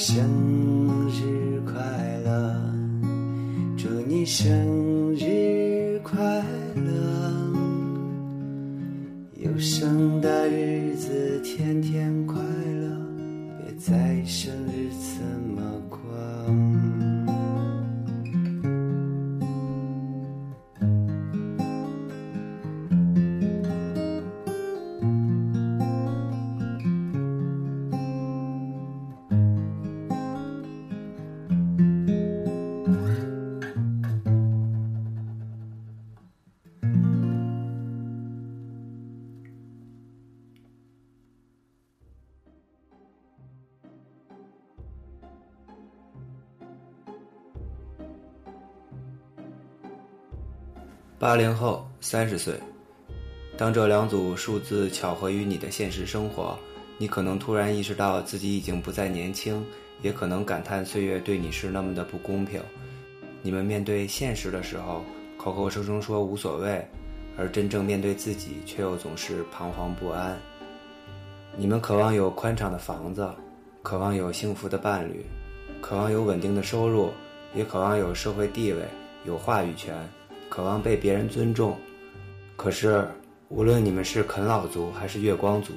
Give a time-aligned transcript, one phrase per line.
[0.00, 1.74] 生日快
[2.24, 2.54] 乐，
[3.76, 4.46] 祝你生
[5.16, 6.37] 日快乐！
[51.28, 52.54] 八零后，三十岁。
[53.54, 56.58] 当这两组数字巧合于你的现实生活，
[56.96, 59.62] 你可能突然意识到自己已经不再年轻，
[60.00, 62.58] 也可能感叹岁月对你是那么的不公平。
[63.42, 65.04] 你们面对现实的时候，
[65.36, 66.82] 口口声声说无所谓，
[67.36, 70.34] 而真正面对自己，却又总是彷徨不安。
[71.58, 73.28] 你们渴望有宽敞的房子，
[73.82, 75.26] 渴望有幸福的伴侣，
[75.82, 77.12] 渴望有稳定的收入，
[77.54, 78.80] 也渴望有社会地位、
[79.26, 79.94] 有话语权。
[80.48, 81.76] 渴望被别人尊重，
[82.56, 83.06] 可是
[83.48, 85.72] 无论你们是啃老族还是月光族，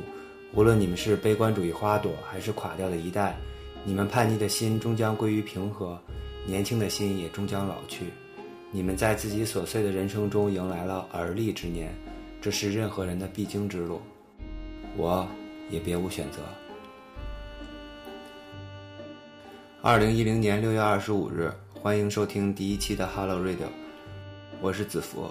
[0.54, 3.38] 无论你们是悲观主义花朵还是垮掉的一代，
[3.84, 6.00] 你们叛逆的心终将归于平和，
[6.46, 8.06] 年轻的心也终将老去。
[8.72, 11.94] 你们在自己琐碎的人生中迎来了而立之年，
[12.42, 14.02] 这是任何人的必经之路，
[14.96, 15.28] 我
[15.70, 16.40] 也别无选择。
[19.81, 23.81] 二零一零年六月二十五日，欢迎收听第一期的 Hello Radio。
[24.62, 25.30] 我是子福。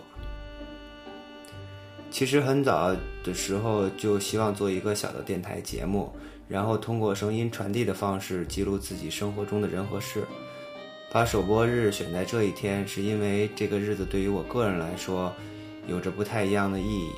[2.11, 6.13] 其实很早的时候就希望做一个小的电台节目，
[6.49, 10.25] 然后通过声音传递的方式记录自己生活中的人和事。
[11.13, 15.33] 把首播日选在这一天，是因为这个日子对于我个人来说
[15.87, 17.11] 有着不太一样的意义。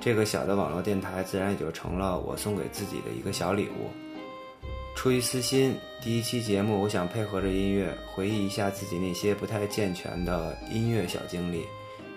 [0.00, 4.11] 这个小的网络电台自然也就成了我送给自己的一个小礼物。
[4.94, 11.64] 出于私心，第一期节目我想配合着音乐，回忆一下自己那些不太健全的音乐小经历。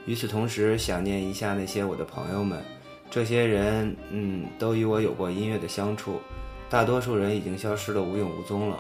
[0.06, 2.64] 与此同时，想念一下那些我的朋友们，
[3.10, 6.22] 这些人，嗯，都与我有过音乐的相处。
[6.70, 8.80] 大多数人已经消失得无影无踪了，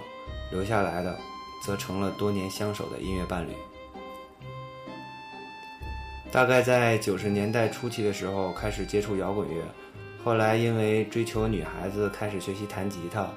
[0.51, 1.17] 留下来的，
[1.65, 3.53] 则成了多年相守的音乐伴侣。
[6.31, 9.63] 大概在九十年代初期的时候，开始接触摇滚乐，
[10.23, 13.27] 后来因为追求女孩子，开始学习弹吉他。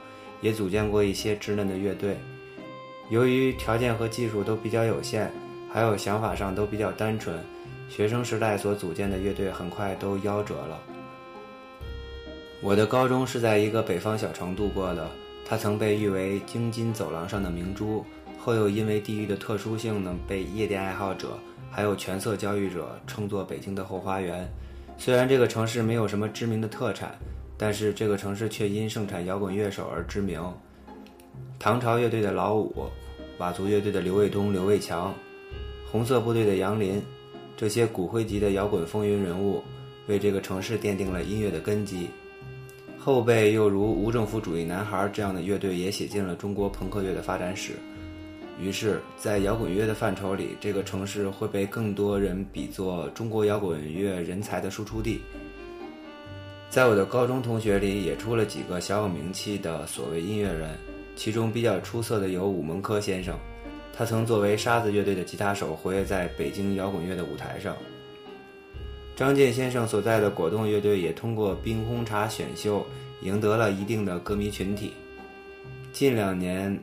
[0.41, 2.17] 也组建过一些稚嫩的乐队，
[3.11, 5.31] 由于条件和技术都比较有限，
[5.73, 7.37] 还有想法上都比较单纯，
[7.89, 10.81] 学生时代所组建的乐队很快都夭折了。
[12.61, 15.09] 我的高中是在一个北方小城度过的，
[15.45, 18.05] 它曾被誉为京津走廊上的明珠，
[18.39, 21.39] 后又因为地域的特殊性呢，被夜店爱好者
[21.71, 24.49] 还有权色交易者称作北京的后花园。
[24.97, 27.17] 虽然这个城市没有什么知名的特产。
[27.59, 30.41] 但是这个城市却因盛产摇滚乐手而知名，
[31.59, 32.87] 唐朝乐队的老五，
[33.37, 35.13] 佤族乐队的刘卫东、刘卫强，
[35.91, 37.03] 红色部队的杨林，
[37.57, 39.61] 这些骨灰级的摇滚风云人物，
[40.07, 42.09] 为这个城市奠定了音乐的根基。
[42.97, 47.73] 后辈又如无政府主义男孩这样的乐队也写进了中国朋克乐的发展史。
[48.61, 55.21] 于是，在摇滚乐的范畴里，这个城市会被更多人比作中国摇滚乐人才的输出地。
[56.71, 60.77] 在我的高中同学里，也出了几个小有名气的所谓音乐人，
[61.17, 63.39] 其中比较出色的有武蒙科先生，
[63.93, 67.75] 他曾作为沙子乐队的吉他手活跃在北京摇滚乐的舞台上。
[69.17, 72.87] 张健先生所在的果冻乐队也通过冰红茶选秀
[73.23, 74.93] 赢得了一定的歌迷群体。
[75.91, 76.79] 近两年，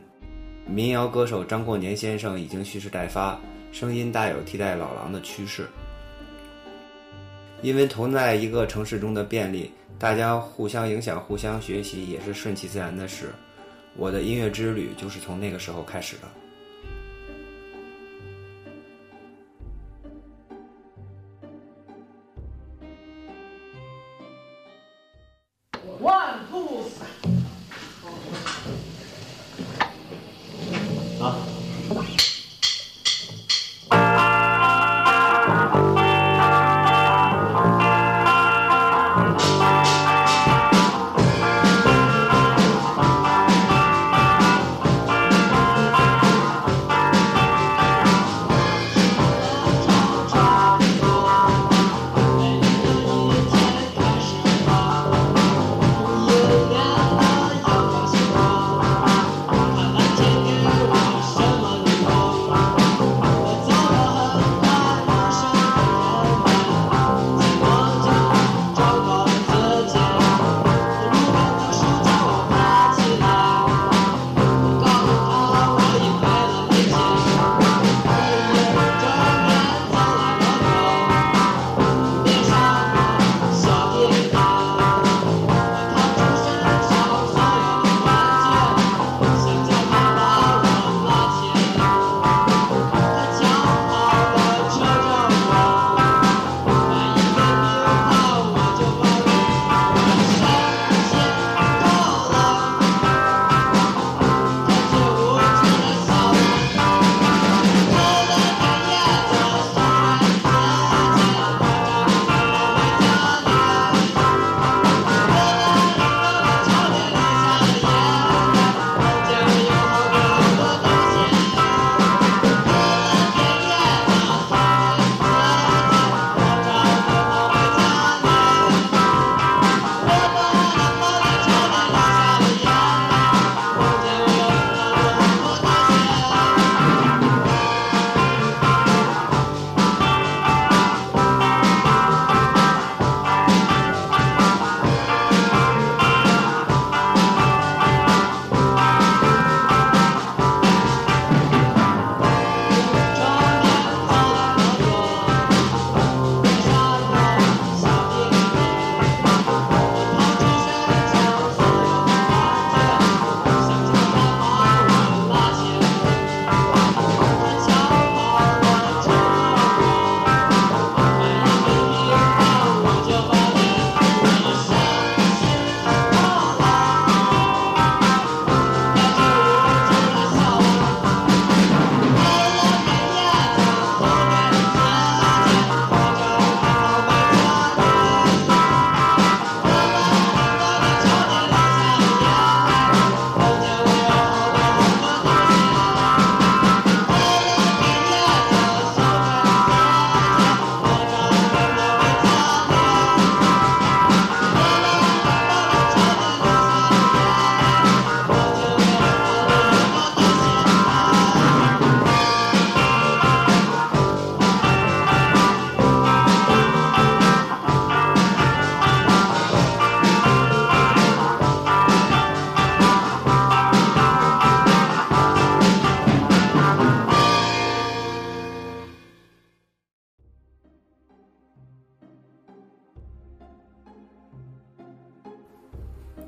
[0.67, 3.39] 民谣歌手张过年先生已经蓄势待发，
[3.71, 5.67] 声音大有替代老狼的趋势。
[7.65, 13.31] 因为同在一个城市中的便利，大家互相影响、互相学习也是顺其自然的事。
[13.97, 16.44] 我的音乐之旅就是从那个时候开始的。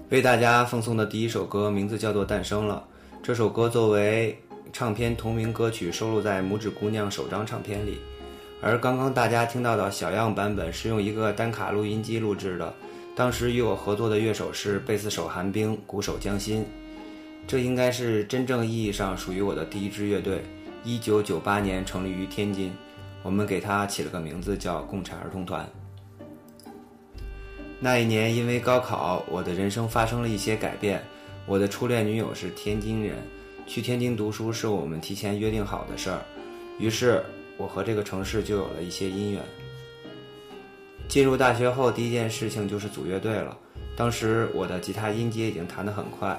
[0.09, 2.81] 为大家奉送的第一首歌名字叫做《诞生了》。
[3.21, 7.97] 这首歌作为唱片同名歌曲，收录在《拇指姑娘》首张唱片里。
[8.61, 12.73] 而刚刚大家听到的小样版本是用一个单卡录音机录制的。
[13.17, 16.65] 当时与我合作的乐手是贝斯手韩冰，鼓手江心。
[17.45, 20.41] 这应该是真正意义上属于我的第一支乐队。
[20.85, 22.71] 一九九八年成立于天津，
[23.23, 25.69] 我们给它起了个名字叫“共产儿童团”。
[27.79, 31.03] 那一年，因为高考，我的人生发生了一些改变。
[31.45, 33.17] 我的初恋女友是天津人，
[33.67, 36.19] 去天津读书是我们提前约定好的事儿。
[36.79, 37.23] 于是，
[37.55, 39.41] 我和这个城市就有了一些姻缘。
[41.07, 43.55] 进入大学后，第一件事情就是组乐队了。
[43.95, 46.37] 当时我的吉他音阶已经弹得很快，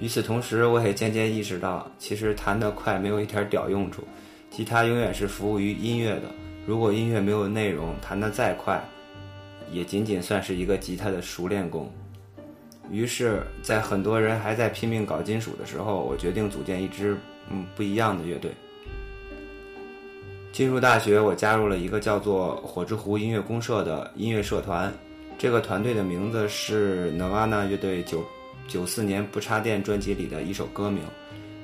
[0.00, 4.02] 与此同时，我也渐渐意识到，其实弹得快没有一点屌用处。
[4.50, 6.22] 吉他永远是服务于音乐的，
[6.66, 8.82] 如果音乐没有内容，弹得再快。
[9.72, 11.90] 也仅仅算是一个吉他的熟练工，
[12.90, 17.16] 于是，在很多人还在拼命搞金属的时候，我决定组建一支
[17.50, 18.52] 嗯不一样的乐队。
[20.52, 24.92] 进入大学，我加入了一个叫做“火之湖音乐公社”的音乐社团。
[25.38, 28.22] 这个团队的名字是 Nirvana 乐队九
[28.68, 31.02] 九四年不插电专辑里的一首歌名。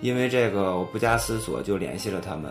[0.00, 2.50] 因为这个，我不加思索就联系了他们，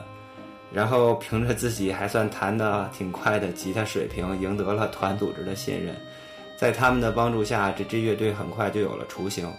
[0.74, 5.96] 然后凭着自己还算弹得挺快的吉他水平，赢得了团组织的信任。
[6.58, 9.52] 在他们的帮助下，这支乐队很快就有了雏形。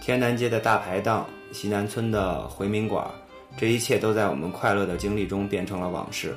[0.00, 3.06] 天南街的大排档，西南村的回民馆。
[3.56, 6.34] 这一切都在我们快乐的经历中变成了往事。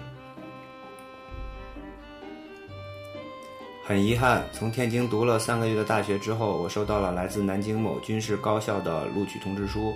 [3.85, 9.93] 很遗憾，从天津读了三个月的大学之后，我收到了来自南京某军事高校的录取通知书。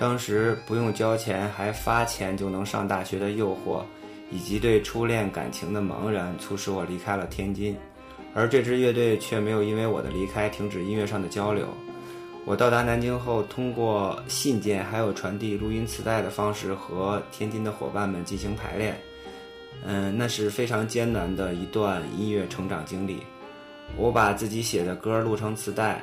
[0.00, 3.82] 当时不用交钱还发钱就能上大学的诱惑，
[4.30, 7.76] 以及对初恋感情的茫然，促使我离开了天津。
[8.32, 11.66] 而这支乐队却没有因为我的离开停止音乐上的交流。
[12.46, 18.98] 我到达南京后，通过信件还有传递录音磁带的方式和天津的伙伴们进行排练。
[19.84, 23.18] 嗯，那是非常艰难的一段音乐成长经历。
[23.98, 26.02] 我把自己写的歌录成磁带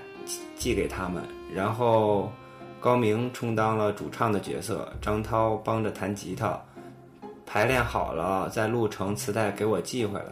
[0.55, 2.31] 寄给他们，然后
[2.79, 6.59] 高明充当了主唱的角色，张涛帮着弹吉他。
[7.45, 10.25] 排练好了再录成磁带给我寄回来。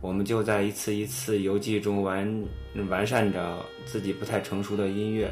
[0.00, 2.44] 我们就在一次一次游记中完
[2.88, 5.30] 完善着自己不太成熟的音乐。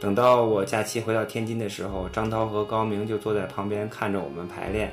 [0.00, 4.92] 等到我假期回到天津的时候，张涛和高明就坐在旁边看着我们排练。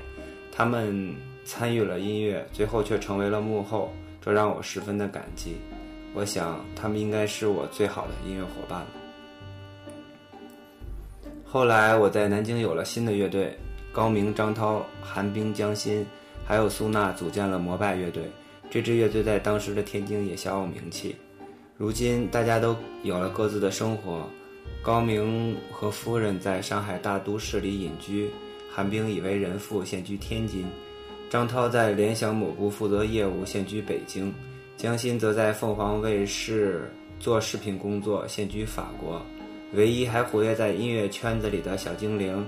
[0.52, 5.58] 他们参与了音乐，最后却成为了幕后，这让我十分的感激。
[6.14, 8.88] 我想他们应该是我最好的音乐伙伴了。
[11.56, 13.58] 后来我在南京有了新的乐队，
[13.94, 16.06] 高明、张涛、韩冰、江心，
[16.46, 18.24] 还有苏娜组建了摩拜乐队。
[18.70, 21.16] 这支乐队在当时的天津也小有名气。
[21.78, 24.30] 如今大家都有了各自的生活。
[24.84, 28.30] 高明和夫人在上海大都市里隐居，
[28.70, 30.66] 韩冰已为人父，现居天津；
[31.30, 34.30] 张涛在联想某部负责业务，现居北京；
[34.76, 39.22] 江欣则在凤凰卫视做视频工作，现居法国。
[39.76, 42.46] 唯一还活跃在音乐圈子里的小精灵，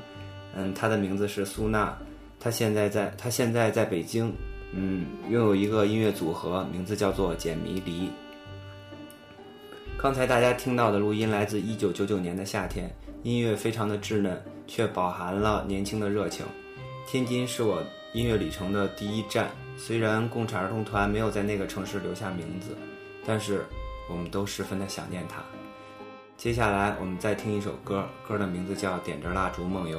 [0.56, 1.98] 嗯，她的名字是苏娜，
[2.40, 4.34] 她现在在，她现在在北京，
[4.74, 8.10] 嗯，拥有一个音乐组合，名字叫做简迷离。
[9.98, 12.90] 刚才大家听到的录音来自1999年的夏天，
[13.24, 16.46] 音乐非常的稚嫩，却饱含了年轻的热情。
[17.08, 17.82] 天津是我
[18.14, 22.78] 音乐旅程的第一站，虽然共产儿童团没有在那个城市留下名字，
[23.26, 23.66] 但是
[24.10, 25.42] 我们都十分的想念它。
[26.38, 29.98] 接下来我们再听一首歌，歌的名字叫《点着蜡烛梦游》。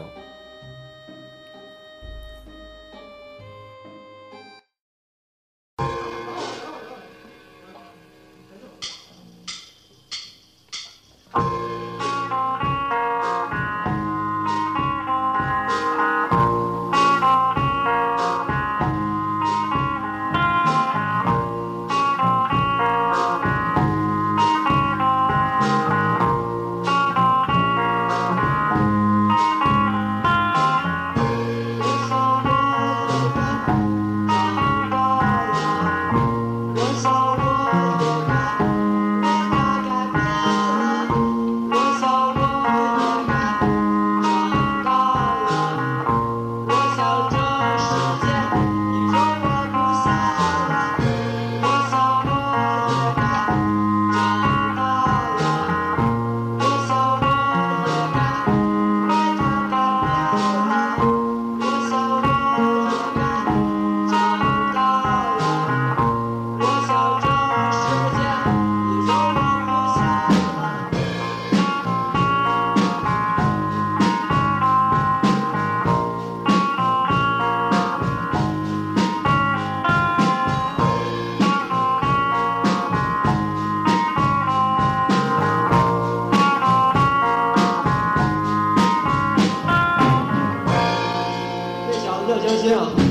[92.69, 93.08] 야.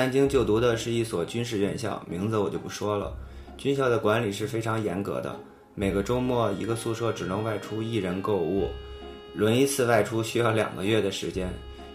[0.00, 3.14] 南京就读的是一所军事院校，名字我就不说了。
[3.58, 5.38] 军校的管理是非常严格的，
[5.74, 8.70] 每个周末一个宿舍只能外出一人购物，
[9.34, 11.52] 轮一次外出需要两个月的时间。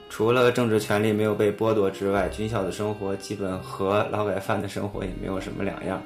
[0.08, 6.00] 除了政治权利没有被剥夺之外，军校的生活基本和劳改犯的生活也没有什么两样。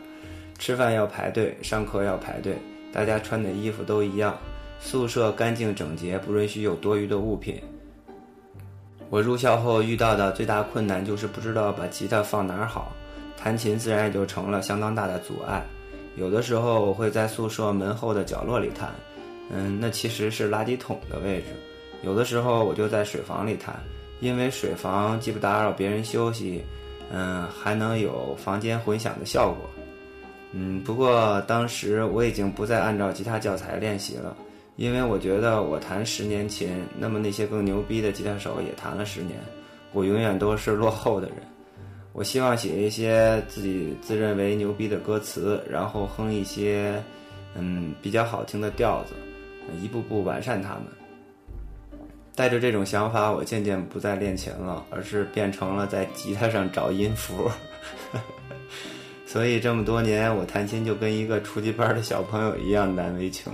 [0.58, 2.56] 吃饭要排队，上课要排队，
[2.94, 4.38] 大家穿的衣服都一样，
[4.80, 7.62] 宿舍干净整洁，不允许有多余的物品。
[9.10, 12.92] 我入校后遇到的最大困难就是不知道把吉他放哪儿好，
[13.36, 15.66] 弹琴自然也就成了相当大的阻碍。
[16.16, 18.94] 有的时候我会在宿舍门后的角落里弹，
[19.50, 21.48] 嗯，那其实是垃圾桶的位置。
[22.04, 23.76] 有的时候我就在水房里弹，
[24.20, 26.64] 因为水房既不打扰别人休息，
[27.12, 29.70] 嗯，还能有房间混响的效果。
[30.52, 34.36] 嗯，不过当时我已经不再按照吉他教材练习了。
[34.80, 39.38] 因为我觉得我弹十年琴，那么那些更牛逼的吉他手也弹了十年，
[39.92, 41.38] 我永远都是落后的人。
[42.14, 46.96] 我希望写一些自己自认为牛逼的歌词，然后哼一些
[47.56, 49.14] 嗯比较好听的调子，
[49.82, 50.86] 一步步完善它们。
[52.34, 57.52] 带着这种想法，我渐渐不再练琴了，而是变成了在吉他上找音符。
[59.28, 63.52] 所以这么多年，我弹琴就跟一个初级班的小朋友一样难为情。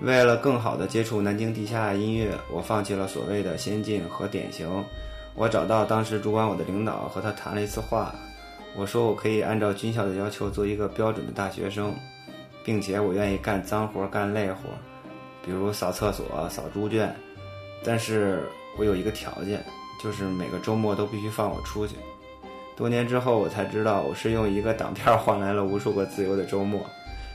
[0.00, 4.84] 为了更好地接触南京地下音乐，我放弃了所谓的先进和典型。
[5.34, 8.14] 我找到当时主管我的领导，和他谈了一次话。
[8.76, 11.94] 我说我可以按照军校的要求做一个标准的大学生，
[12.64, 14.56] 并且我愿意干脏活、干累活，
[15.44, 17.14] 比如扫厕所、扫猪圈。
[17.84, 18.42] 但是
[18.76, 19.64] 我有一个条件，
[20.02, 21.94] 就是每个周末都必须放我出去。
[22.76, 26.84] 多年之后，我才知道我是用一个党票换来了无数个自由的周末。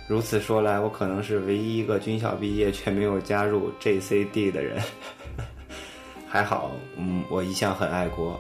[0.10, 4.82] 如此说来，我可能是唯一一个军校毕业却没有加入 JCD 的人。
[6.28, 8.40] 还好，嗯，我一向很爱国。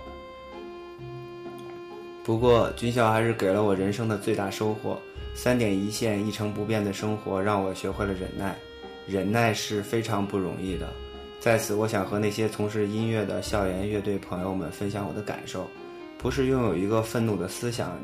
[2.23, 4.97] 不过，军校还是给了我人生的最大收获。
[5.36, 8.55] 三点一线、一成不变的生活让我学会了忍耐。
[9.05, 10.89] 忍耐是非常不容易的。
[11.39, 15.67] 在此，我想和那些从事音乐的校园乐队朋友们分享我的感受：
[16.17, 17.95] 不是拥有一个愤怒的思想，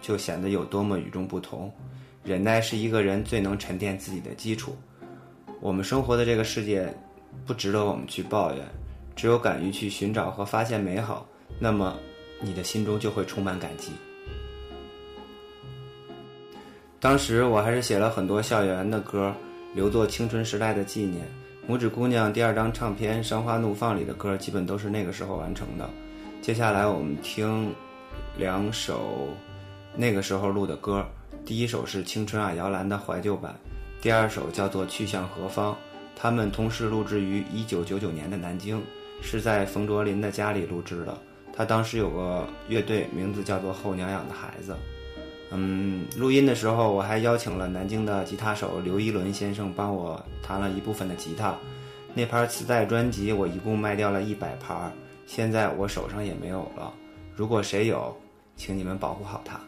[0.00, 1.72] 就显得有多么与众不同。
[2.24, 4.76] 忍耐是一个人最能沉淀自己的基础。
[5.60, 6.92] 我们生活的这个世界，
[7.46, 8.64] 不值得我们去抱怨。
[9.14, 11.26] 只有敢于去寻找和发现美好，
[11.58, 11.96] 那么
[12.40, 13.92] 你的心中就会充满感激。
[16.98, 19.34] 当时我还是写了很多校园的歌，
[19.74, 21.26] 留作青春时代的纪念。
[21.68, 25.88] 拇指姑娘第二张唱片《山花怒放》里的歌，基本都是那个时候完成的。
[26.40, 27.72] 接下来我们听
[28.36, 29.28] 两首
[29.96, 31.04] 那个时候录的歌。
[31.44, 33.54] 第一首是《青春啊摇篮》的怀旧版，
[34.00, 35.72] 第二首叫做《去向何方》。
[36.14, 38.80] 他们同时录制于1999年的南京，
[39.20, 41.18] 是在冯卓林的家里录制的。
[41.52, 44.76] 他当时有个乐队，名字叫做后娘养的孩子。
[45.50, 51.54] 嗯，录音的时候我还邀请了南京的吉他手刘一伦先生帮我弹了一部分的吉他。
[52.14, 54.92] 那盘磁带专辑我一共卖掉了一百盘，
[55.26, 56.94] 现在我手上也没有了。
[57.34, 58.16] 如果谁有，
[58.56, 59.60] 请你们保护好它。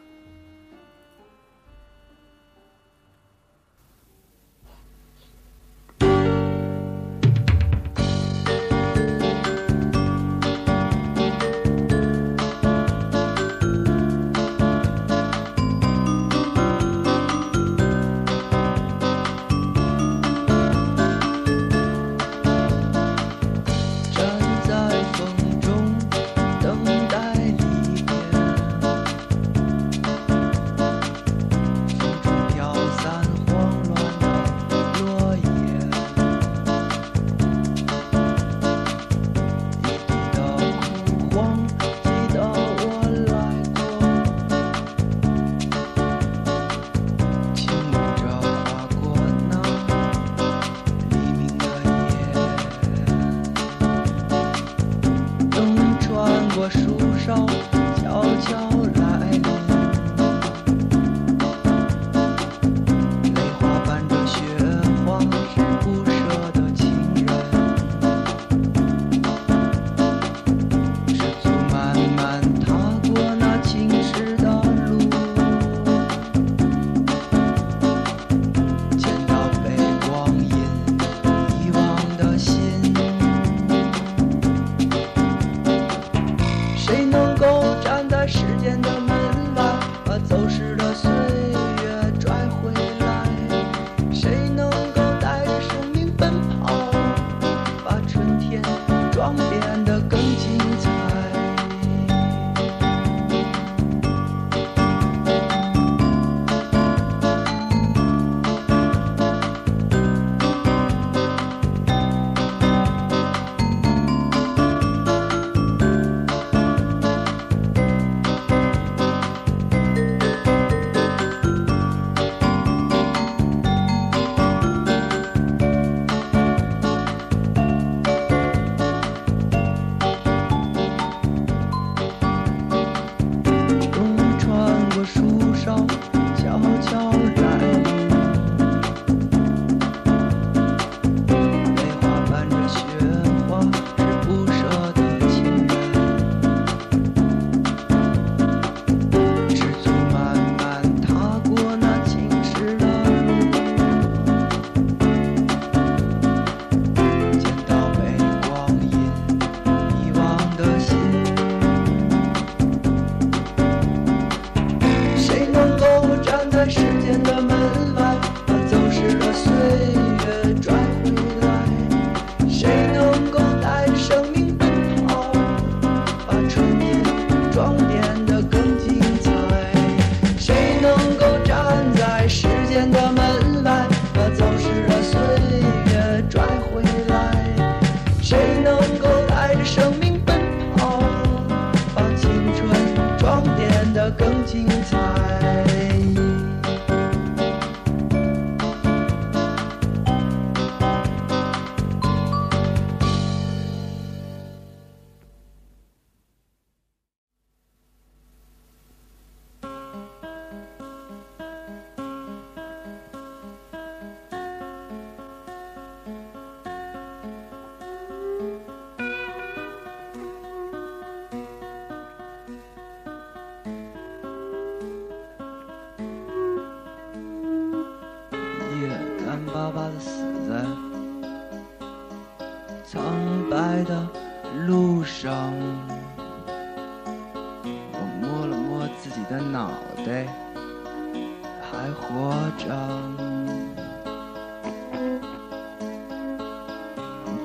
[167.65, 167.94] love.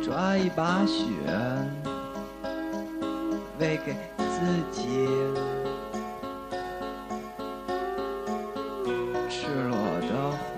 [0.10, 1.04] 抓一把雪，
[3.60, 4.26] 喂给自
[4.72, 4.82] 己。
[9.30, 10.10] 赤裸的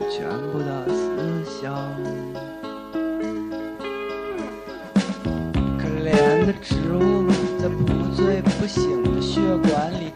[0.10, 0.18] 全
[0.50, 0.98] 部的思
[1.44, 1.62] 想。
[5.78, 6.10] 可怜
[6.46, 7.30] 的植物
[7.60, 10.10] 在不醉不醒的血管里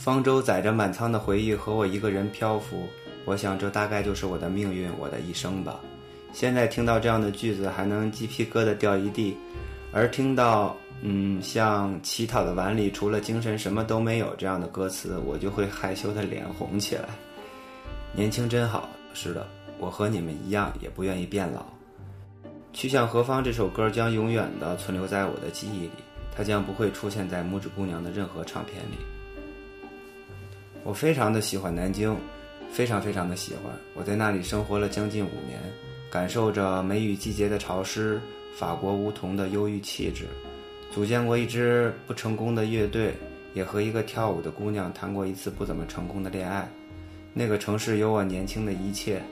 [0.00, 2.88] 方舟载着满仓的回忆和我一个人漂浮，
[3.26, 5.78] 我想这大概就是我的命运，我的一生吧。
[6.32, 9.36] 现在听到这样的句子，还能鸡皮疙瘩掉一地；
[9.92, 17.10] 而听到嗯像乞讨的碗里除了精神什么都没有这样的歌词，我就会害羞的脸红起来。
[18.14, 19.46] 年轻真好，是的，
[19.78, 21.62] 我和你们一样，也不愿意变老。
[22.72, 25.90] 去向何方这首歌将永远的存留在我的记忆里，
[26.34, 28.96] 它将不会出现在拇指姑娘的任何唱片里。
[30.82, 32.16] 我非常的喜欢南京，
[32.72, 33.64] 非常非常的喜欢。
[33.94, 35.60] 我在那里生活了将近五年，
[36.10, 38.18] 感受着梅雨季节的潮湿，
[38.56, 40.24] 法国梧桐的忧郁气质，
[40.90, 43.12] 组建过一支不成功的乐队，
[43.52, 46.66] 也和一个跳舞的姑娘谈过一次不怎么成功的恋爱。
[47.34, 49.22] 那个城市有我年轻的一切，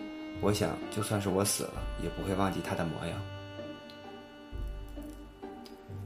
[0.43, 3.19] 我想就算是我死了，也不会忘记它的模样。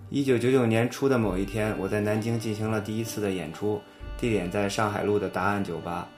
[0.08, 3.80] 一九九九年初的某一天，我在南京进行了第一次的演出。
[4.22, 6.08] 地点在上海路的答案酒吧。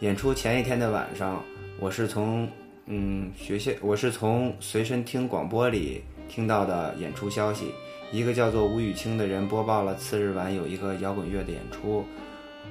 [0.00, 1.42] 演出前一天的晚上，
[1.80, 2.46] 我是从
[2.84, 7.72] 嗯学校，我是从随身听广播里听到的演出消息。
[8.12, 12.04] 一个叫做吴雨清的人播报了次日晚有一个摇滚乐的演出。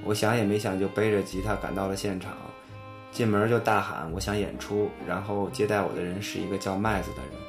[0.04, 2.32] 我想也没想就背着吉他赶到了现场，
[3.12, 4.88] 进门就大喊我想演出。
[5.08, 7.43] 然后接待我的人是一个叫麦子的人。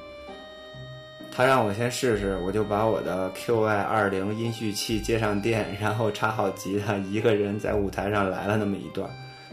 [1.36, 9.10] 他让我先试试，我就把我的 QY 二零音序器接上电，然后插好吉他，一个人在舞台上来了那么一段。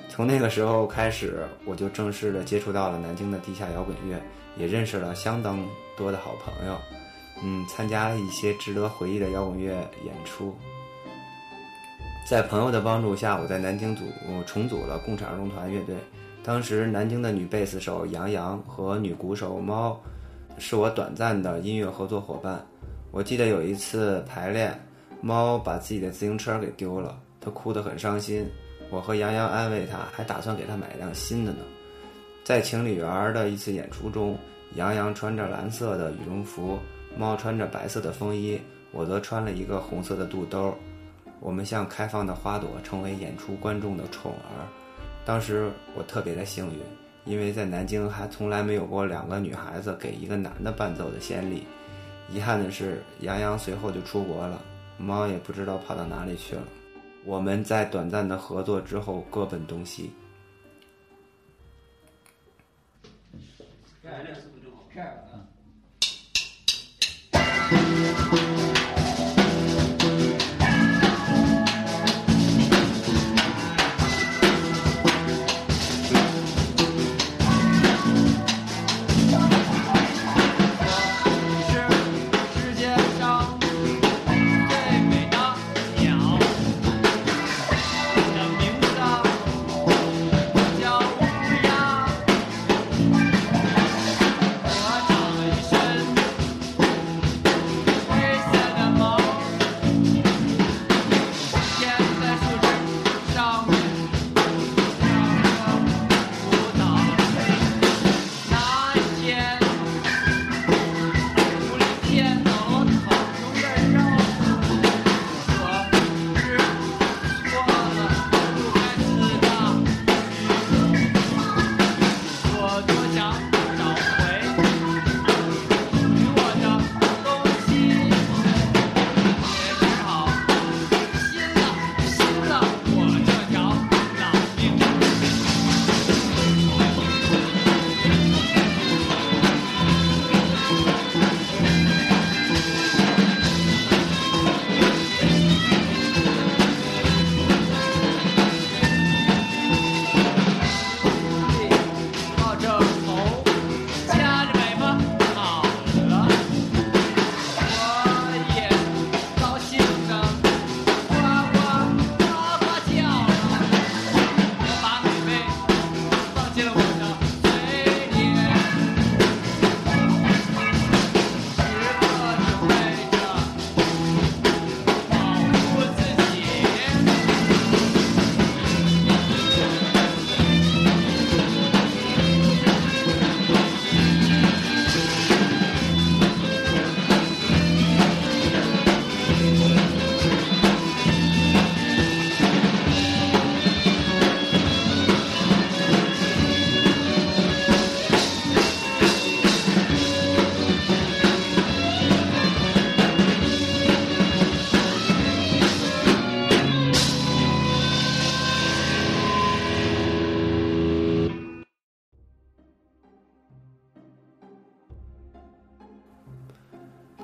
[0.07, 4.21] 从那个时候开始，我就正式的接触到了南京的地下摇滚乐，
[4.57, 5.59] 也认识了相当
[5.97, 6.77] 多的好朋友。
[7.43, 9.71] 嗯，参加了一些值得回忆的摇滚乐
[10.05, 10.55] 演出。
[12.29, 14.03] 在朋友的帮助下，我在南京组
[14.45, 15.95] 重组了共产儿童团乐队。
[16.43, 19.99] 当时南京的女贝斯手杨洋和女鼓手猫，
[20.62, 22.63] 是我短暂的音乐合作伙伴。
[23.10, 24.80] 我记得有一次排练，
[25.19, 28.47] 猫把自己的自行车给丢了，它哭得很伤心。
[28.91, 31.60] 我和杨洋安慰它，还打算给它买一辆新的呢。
[32.43, 34.38] 在情侣园的一次演出中，
[34.76, 36.78] 杨洋穿着蓝色的羽绒服。
[37.17, 40.74] 猫穿着白色的风衣，我则穿了一个红色的肚兜。
[41.39, 44.63] 我们像开放的花朵，成为演出观众的宠儿。
[45.26, 46.80] 当时我特别的幸运，
[47.25, 51.65] 因为在南京还从来没有过两个女孩子给一个男的伴奏的先例。
[52.29, 54.62] 遗憾的是，杨洋随后就出国了，
[54.97, 56.63] 猫也不知道跑到哪里去了。
[57.25, 60.12] 我们在短暂的合作之后各奔东西。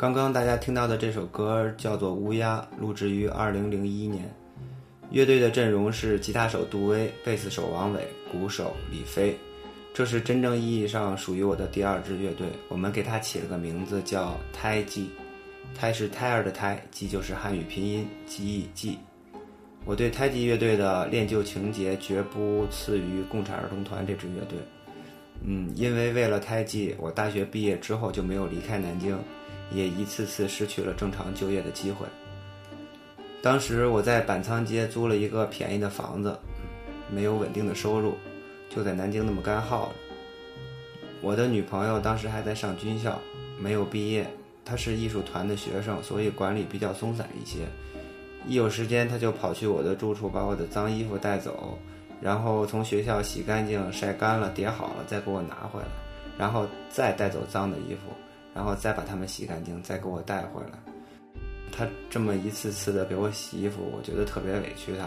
[0.08, 4.34] 刚刚大家听到的这首歌叫做《乌鸦》，录制于二零零一年。
[5.12, 9.38] 乐队的阵容是吉他手杜威、贝斯手王伟、鼓手李飞。
[9.94, 12.48] 这是真正意义上属于我的第二支乐队。
[12.70, 15.10] 我们给它起了个名字叫“胎记
[15.76, 18.98] ”，“胎”是胎儿的“胎”，“记”就是汉语拼音“记忆记”。
[19.84, 24.58] 我对胎记乐队的练就情节绝不次于共产儿童团这支乐队。
[25.42, 29.20] 嗯，因为为了胎记，我大学毕业之后就没有离开南京。
[29.72, 32.06] 也一次次失去了正常就业的机会。
[33.42, 36.38] 当时我在板仓街租了一个便宜的房子，
[37.10, 38.16] 没有稳定的收入，
[38.70, 39.92] 就在南京那么干耗着。
[41.22, 43.20] 我的女朋友当时还在上军校，
[43.60, 44.28] 没有毕业，
[44.66, 47.60] 她是艺术团的学生，所以管理比较松散一些。
[48.48, 51.78] 一有时间，她就跑去我的住处把我的脏衣服带走，
[52.22, 55.88] 然后从学校洗干净、晒干了、叠好了再给我拿回来，
[56.38, 58.14] 然后再带走脏的衣服。
[58.58, 60.72] 然后再把它们洗干净，再给我带回来。
[61.72, 65.06] 他这么一次次的给我洗衣服，我觉得特别委屈他。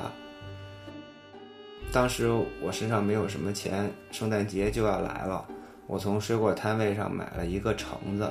[1.93, 2.31] 当时
[2.63, 5.45] 我身上没有什么钱，圣诞节就要来了，
[5.89, 8.31] 我从水果摊位上买了一个橙子，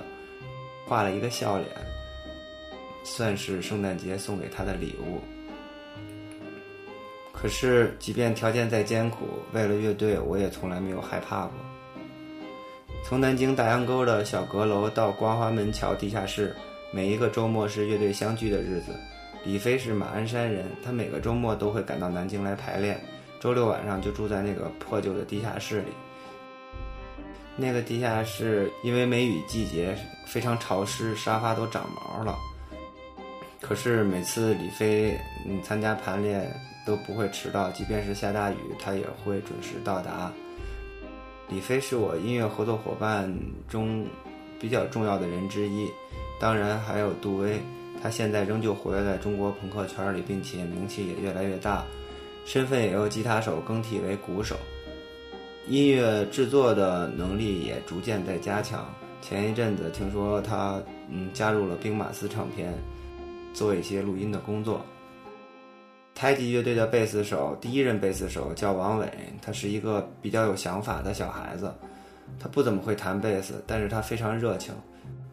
[0.87, 1.69] 画了一个笑脸，
[3.03, 5.19] 算是圣诞节送给他的礼物。
[7.33, 11.53] 可是，即便条件再艰苦，为了乐队，我也从来没有害怕过。
[13.03, 16.55] 从南京大洋沟的小阁楼到光华门桥地下室，
[16.91, 18.95] 每一个周末是乐队相聚的日子。
[19.43, 23.01] 李飞是马鞍山人，他每个周末都会赶到南京来排练，
[23.39, 25.87] 周六晚上就住在那个破旧的地下室里。
[27.55, 32.37] 那个地下室因为梅雨季节非常潮湿，沙发都长毛了。
[33.59, 36.53] 可是每次李飞嗯参加排练
[36.85, 40.31] 都不会迟到，即便是下大雨，他也会准时到达。
[41.49, 43.33] 李飞是我音乐合作伙伴
[43.67, 44.05] 中
[44.59, 45.89] 比较重要的人之一，
[46.39, 47.59] 当然还有杜威，
[48.01, 51.83] 他现在仍旧活跃在中国朋克圈里，并且名气也越来越大，
[52.45, 54.55] 身份也由吉他手更替为鼓手，
[55.67, 58.87] 音乐制作的能力也逐渐在加强。
[59.21, 62.73] 前一阵子听说他嗯加入了兵马司唱片。
[63.51, 64.85] 做一些录音的工作。
[66.19, 69.09] 太极乐队的贝斯手，第一任贝斯手叫王伟，
[69.41, 71.73] 他是一个比较有想法的小孩子。
[72.37, 74.73] 他不怎么会弹贝斯，但是他非常热情。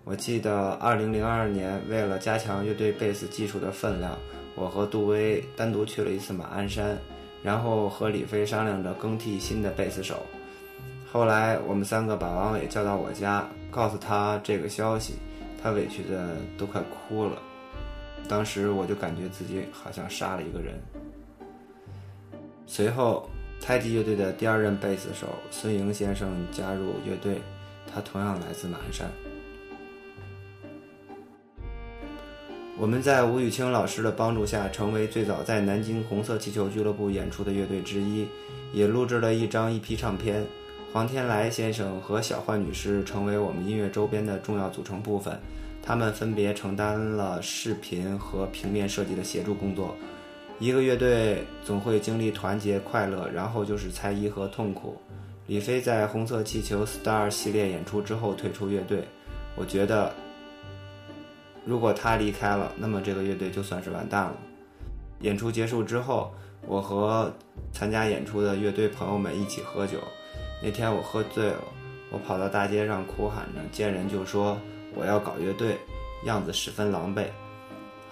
[0.05, 4.17] 我记得二零零二年，为了加强乐队贝斯技术的分量，
[4.55, 6.97] 我和杜威单独去了一次马鞍山，
[7.43, 10.23] 然后和李飞商量着更替新的贝斯手。
[11.13, 15.15] 后来我们三个把王伟叫到我家，告诉他这个消息，
[15.61, 17.43] 他委屈的都快哭了。
[18.29, 20.75] 当时我就感觉自己好像杀了一个人。
[22.67, 23.29] 随后，
[23.61, 27.41] 太极乐队的第二任贝斯手孙莹先生加入乐队，
[27.93, 29.09] 他同样来自马鞍山。
[32.79, 38.27] 我们在吴雨清老师的帮助下，成为最早在南京红色气球俱乐部演出的乐队之一，
[38.75, 40.45] 也录制了一张一批唱片。
[40.93, 45.39] 黄天来先生和小焕女士成为我们音乐周边的重要组成部分。
[45.87, 49.95] 他们分别承担了视频和平面设计的协助工作。
[50.59, 55.01] 一个乐队总会经历团结、快乐，然后就是猜疑和痛苦。
[55.47, 59.07] 李飞在红色气球 Star 系列演出之后退出乐队，
[59.55, 60.13] 我觉得，
[61.65, 64.35] 如果他离开了，那么这个乐队就算是完蛋了。
[65.21, 66.35] 演出结束之后，
[66.67, 67.33] 我和
[67.71, 69.99] 参加演出的乐队朋友们一起喝酒。
[70.61, 71.63] 那天我喝醉了，
[72.11, 74.59] 我跑到大街上哭喊着，见人就说。
[74.97, 75.79] 我要搞乐队，
[76.25, 77.27] 样子十分狼狈。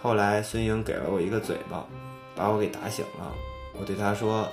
[0.02, 1.86] 后来孙莹给了我一个嘴巴，
[2.36, 3.34] 把我给打醒了。
[3.72, 4.46] 我对他说：“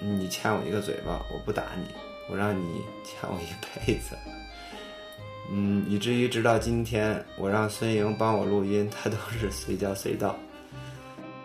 [0.00, 1.88] 你欠我一个嘴巴，我不打你，
[2.30, 4.16] 我让你欠我一辈子。”
[5.50, 10.36] 嗯，以至于直到今天，我让孙莹帮我录音，他都是随叫随到。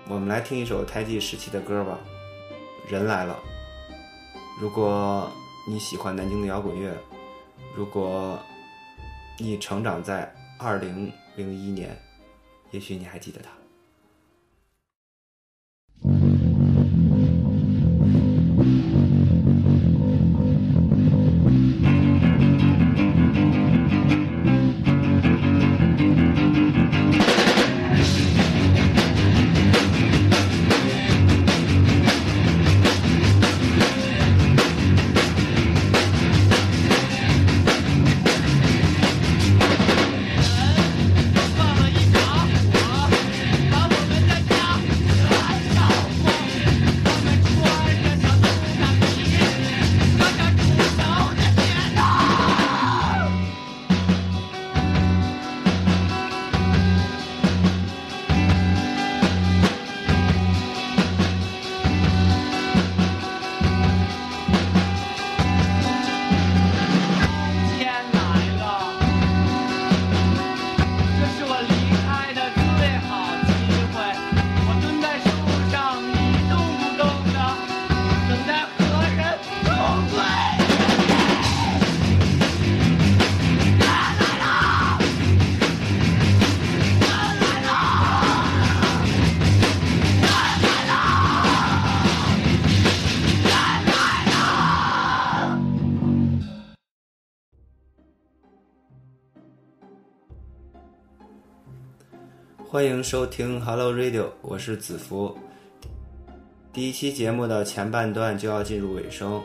[0.07, 1.97] 我们来听一首胎记时期的歌吧，
[2.91, 3.33] 《人来了》。
[4.61, 5.29] 如果
[5.67, 6.95] 你喜欢南京的摇滚乐，
[7.75, 8.39] 如果。
[9.39, 11.95] 你成长在二零零一年，
[12.71, 13.56] 也许你还记得他。
[102.77, 105.35] 欢迎收听 Hello Radio，我是子福。
[106.71, 109.41] 第一期节目的前半段就要进入尾声，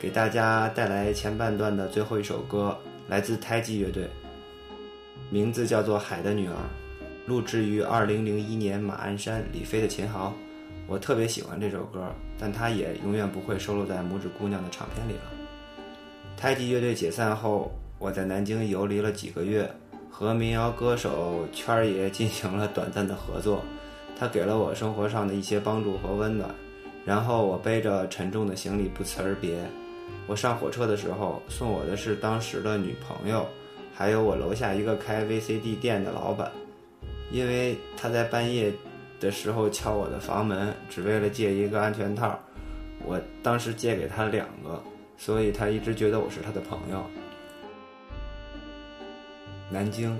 [0.00, 2.76] 给大家带来前半段的最后一首歌，
[3.06, 4.08] 来自胎记乐队，
[5.30, 6.54] 名字叫做《海的女儿》，
[7.28, 10.34] 录制于2001年马鞍山李飞的琴行。
[10.88, 15.30] 我特别喜欢这首歌，但它也永远不会收录在拇指姑娘的唱片里了。
[16.36, 17.70] 胎记乐队解散后，
[18.00, 19.72] 我在南京游离了几个月。
[20.12, 23.64] 和民谣歌手圈儿爷进行了短暂的合作，
[24.16, 26.54] 他给了我生活上的一些帮助和温暖。
[27.04, 29.58] 然后我背着沉重的行李不辞而别。
[30.28, 33.48] 我上火车的时候，送我的是当时的女朋友，
[33.92, 36.52] 还有我楼下一个开 VCD 店的老板，
[37.32, 38.72] 因为他在半夜
[39.18, 42.38] 的时候敲我的房门，只为了借一个安全套。
[43.04, 44.80] 我当时借给他两个，
[45.16, 47.02] 所以他一直觉得我是他的朋友。
[49.72, 50.14] 南京，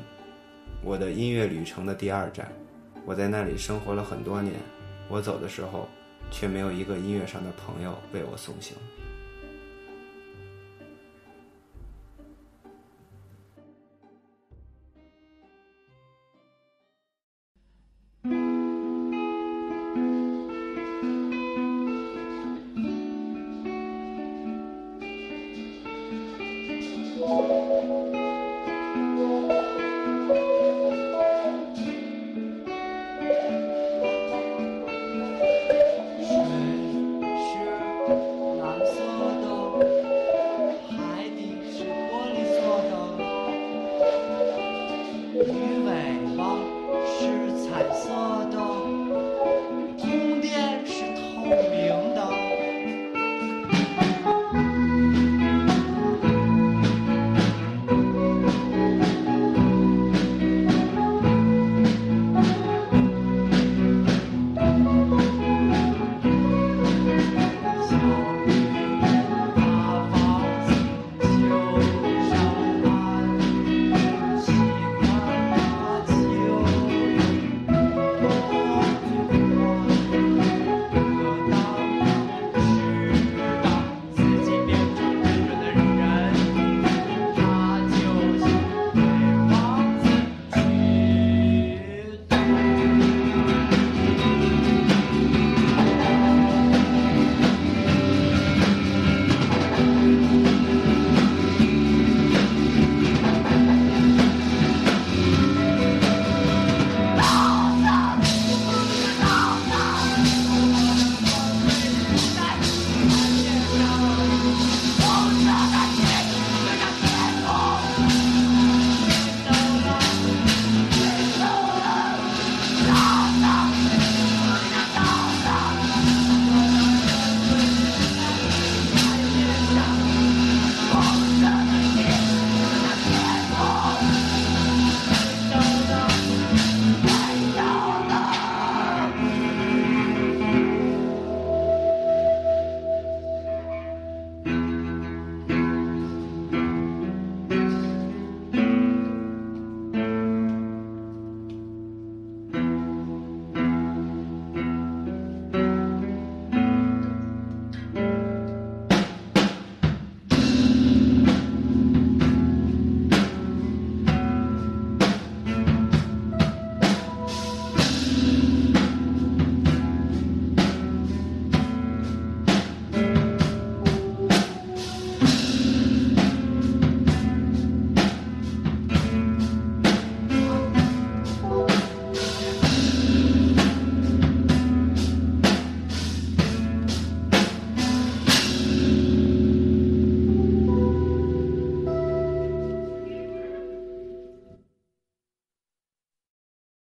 [0.83, 2.51] 我的音乐旅程的第二站，
[3.05, 4.55] 我在那里生活了很多年。
[5.11, 5.91] 我走的时候，
[6.31, 8.75] 却没有一个音乐上的朋友为我送行。